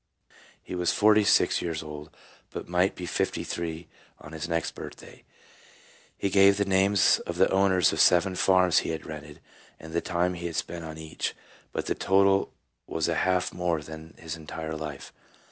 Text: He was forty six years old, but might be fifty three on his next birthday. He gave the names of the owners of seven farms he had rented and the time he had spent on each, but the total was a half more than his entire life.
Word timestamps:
He 0.63 0.73
was 0.73 0.91
forty 0.91 1.23
six 1.23 1.61
years 1.61 1.83
old, 1.83 2.09
but 2.49 2.67
might 2.67 2.95
be 2.95 3.05
fifty 3.05 3.43
three 3.43 3.87
on 4.17 4.31
his 4.31 4.49
next 4.49 4.71
birthday. 4.73 5.23
He 6.17 6.31
gave 6.31 6.57
the 6.57 6.65
names 6.65 7.19
of 7.27 7.37
the 7.37 7.47
owners 7.51 7.93
of 7.93 7.99
seven 8.01 8.33
farms 8.33 8.79
he 8.79 8.89
had 8.89 9.05
rented 9.05 9.41
and 9.79 9.93
the 9.93 10.01
time 10.01 10.33
he 10.33 10.47
had 10.47 10.55
spent 10.55 10.83
on 10.85 10.97
each, 10.97 11.35
but 11.71 11.85
the 11.85 11.93
total 11.93 12.51
was 12.87 13.07
a 13.07 13.13
half 13.13 13.53
more 13.53 13.83
than 13.83 14.15
his 14.17 14.35
entire 14.35 14.75
life. 14.75 15.13